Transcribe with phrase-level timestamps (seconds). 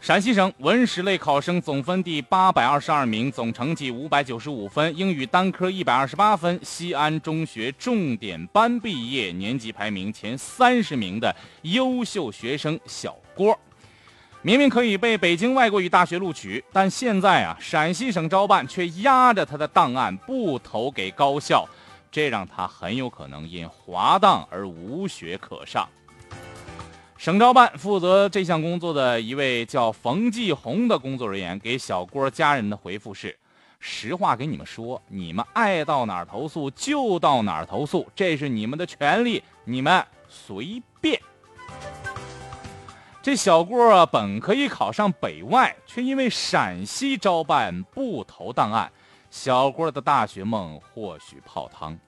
[0.00, 13.56] 陕西省文史类考生总分第八百二十二名，总成绩五百九十五分，英语单科一百二十八分，西安中学重点班毕业，年级排名前三十名的优秀学生小郭，
[14.40, 21.68] 明明可以被北京外国语大学录取，但现在啊，陕西省招办却压着他的档案不投给高校，
[22.10, 25.86] 这让他很有可能因滑档而无学可上。
[27.20, 33.38] 省招办负责这项工作的一位叫冯继红的工作人员给小郭家人的回复是
[33.78, 41.20] ：“实话给你们说，你们爱到哪儿投诉就到哪儿投诉，这是你们的权利，你们随便。”
[43.20, 48.90] 这小郭，本可以考上北外，却因为陕西招办不投档案，
[49.30, 51.98] 小郭的大学梦或许泡汤。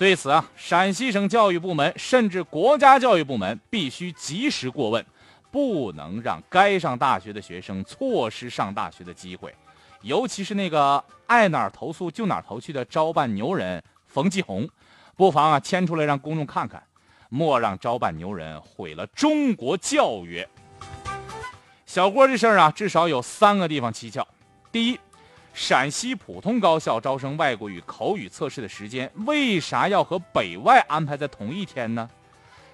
[0.00, 5.04] 对此啊，陕西省教育部门甚至国家教育部门必须及时过问，
[5.50, 9.54] 不能让该上大学的学生错失上大学的机会。
[10.00, 14.66] 尤其是那个爱哪儿投诉就哪儿投去的招办牛人冯继红，
[15.16, 16.82] 不妨啊牵出来让公众看看，
[17.28, 20.42] 莫让招办牛人毁了中国教育。
[21.84, 24.26] 小郭这事儿啊，至少有三个地方蹊跷。
[24.72, 24.98] 第一。
[25.52, 32.08] 陕西普通高校招生外国语口语测试的时间，为啥要和北外安排在同一天呢？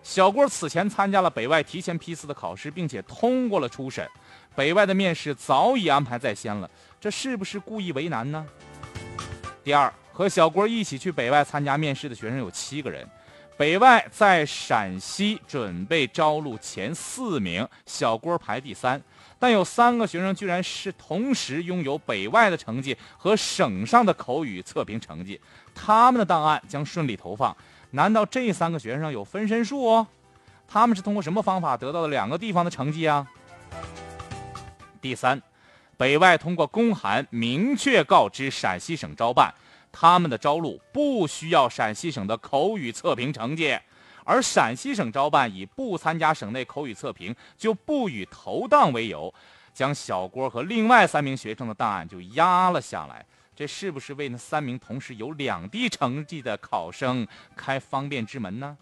[0.03, 4.09] 小郭此前参加了北外提前批次的考试，并且通过了初审，
[4.55, 8.47] 北外的面试早已安排在先了，这是不是故意为难呢？
[9.65, 13.05] 第二，和小郭一起去北外参加面试的学生有七个人，
[13.57, 19.01] 北外在陕西准备招录前四名，小郭排第三。
[19.39, 25.41] 但有三个学生居然是同时拥有北外的成绩和省上的口语测评成绩，
[25.75, 27.57] 他们的档案将顺利投放。
[27.93, 29.85] 难道这三个学生有分身术？
[29.85, 30.07] 哦？
[30.69, 33.27] 他们是通过什么方法得到的两个地方的成绩啊？
[35.01, 35.41] 第三，
[35.97, 39.55] 北外通过公函明确告知陕西省招办，
[39.99, 43.79] 他们的招录不需要陕西省的口语测评成绩。
[44.25, 49.33] 而陕西省招办以不参加省内口语测评就不予投档为由，
[49.73, 53.25] 将小郭和另外三名学生的档案就压了下来。
[53.55, 57.27] 这是不是为那三名同时有两地成绩的考生
[57.57, 58.77] 开方便之门呢？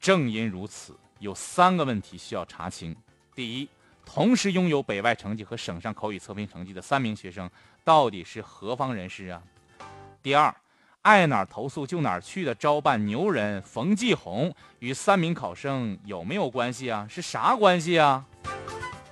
[0.00, 2.96] 正因如此，有三个问题需要查清：
[3.34, 3.68] 第一，
[4.04, 7.50] 同时拥有北外成绩和省上口语测评成绩的三名学生
[7.82, 9.42] 到底是何方人士啊？
[10.22, 10.54] 第二。
[11.02, 17.06] 爱哪儿投诉就哪儿去的招办牛人冯继红与三名考生有没有关系啊？
[17.10, 18.24] 是啥关系啊？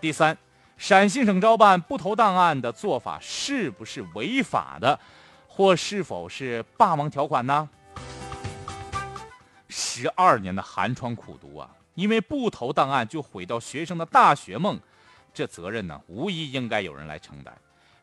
[0.01, 0.35] 第三，
[0.79, 4.99] 陕西省招办不投档案的做法是不是违法的，
[5.47, 7.69] 或是否是霸王条款呢？
[9.69, 14.79] 十二年的寒窗苦读啊，因为不投档案就毁掉学生的大学梦，
[15.35, 17.57] 这责任呢，无疑应该有人来承担。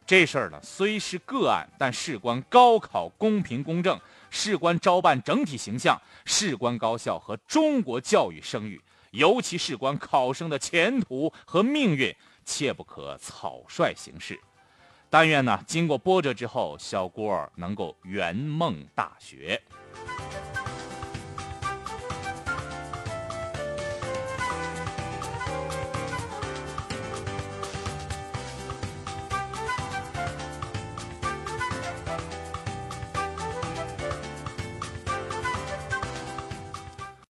[0.05, 3.99] 这事儿呢，虽是个案，但事关高考公平公正，
[4.31, 14.39] 事关招办整体形象，事关高校和中国教育声誉，尤其事关考生的前途和命运，切不可草率行事。
[15.11, 19.61] 但愿呢，经过波折之后，小郭能够圆梦大学。